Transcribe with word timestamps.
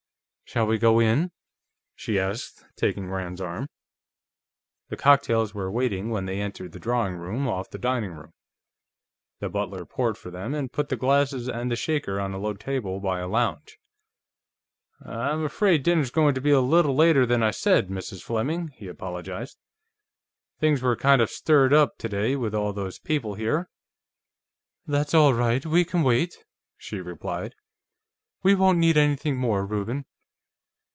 Shall 0.53 0.67
we 0.67 0.77
go 0.77 0.99
in?" 0.99 1.31
she 1.95 2.19
asked, 2.19 2.65
taking 2.75 3.09
Rand's 3.09 3.39
arm. 3.39 3.69
The 4.89 4.97
cocktails 4.97 5.53
were 5.53 5.71
waiting 5.71 6.09
when 6.09 6.25
they 6.25 6.41
entered 6.41 6.73
the 6.73 6.77
drawing 6.79 7.15
room, 7.15 7.47
off 7.47 7.69
the 7.69 7.77
dining 7.77 8.11
room. 8.11 8.33
The 9.39 9.47
butler 9.47 9.85
poured 9.85 10.17
for 10.17 10.29
them 10.29 10.53
and 10.53 10.69
put 10.69 10.89
the 10.89 10.97
glasses 10.97 11.47
and 11.47 11.71
the 11.71 11.77
shaker 11.77 12.19
on 12.19 12.33
a 12.33 12.37
low 12.37 12.53
table 12.53 12.99
by 12.99 13.21
a 13.21 13.29
lounge. 13.29 13.79
"I'm 14.99 15.45
afraid 15.45 15.83
dinner's 15.83 16.11
going 16.11 16.35
to 16.35 16.41
be 16.41 16.51
a 16.51 16.59
little 16.59 16.95
later 16.97 17.25
than 17.25 17.41
I 17.43 17.51
said, 17.51 17.87
Mrs. 17.87 18.21
Fleming," 18.21 18.73
he 18.75 18.89
apologized. 18.89 19.57
"Things 20.59 20.81
were 20.81 20.97
kind 20.97 21.21
of 21.21 21.29
stirred 21.29 21.71
up, 21.71 21.97
today, 21.97 22.35
with 22.35 22.53
all 22.53 22.73
those 22.73 22.99
people 22.99 23.35
here." 23.35 23.69
"That's 24.85 25.13
all 25.13 25.33
right; 25.33 25.65
we 25.65 25.85
can 25.85 26.03
wait," 26.03 26.43
she 26.77 26.99
replied. 26.99 27.55
"We 28.43 28.53
won't 28.53 28.79
need 28.79 28.97
anything 28.97 29.37
more, 29.37 29.65
Reuben." 29.65 30.03